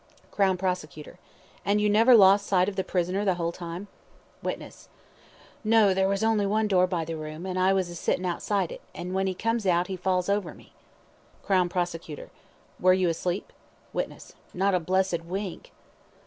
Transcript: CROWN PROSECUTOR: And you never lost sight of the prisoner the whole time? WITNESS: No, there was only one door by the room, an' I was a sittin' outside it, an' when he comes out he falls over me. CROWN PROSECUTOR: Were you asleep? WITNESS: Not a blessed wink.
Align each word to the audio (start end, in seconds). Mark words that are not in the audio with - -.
CROWN 0.31 0.57
PROSECUTOR: 0.57 1.19
And 1.63 1.79
you 1.79 1.87
never 1.87 2.15
lost 2.17 2.47
sight 2.47 2.67
of 2.67 2.75
the 2.75 2.83
prisoner 2.83 3.23
the 3.23 3.35
whole 3.35 3.51
time? 3.51 3.87
WITNESS: 4.41 4.89
No, 5.63 5.93
there 5.93 6.07
was 6.07 6.23
only 6.23 6.47
one 6.47 6.67
door 6.67 6.87
by 6.87 7.05
the 7.05 7.15
room, 7.15 7.45
an' 7.45 7.55
I 7.59 7.71
was 7.71 7.87
a 7.87 7.93
sittin' 7.93 8.25
outside 8.25 8.71
it, 8.71 8.81
an' 8.95 9.13
when 9.13 9.27
he 9.27 9.35
comes 9.35 9.67
out 9.67 9.85
he 9.85 9.95
falls 9.95 10.27
over 10.27 10.55
me. 10.55 10.73
CROWN 11.43 11.69
PROSECUTOR: 11.69 12.31
Were 12.79 12.93
you 12.93 13.09
asleep? 13.09 13.53
WITNESS: 13.93 14.33
Not 14.55 14.73
a 14.73 14.79
blessed 14.79 15.23
wink. 15.23 15.71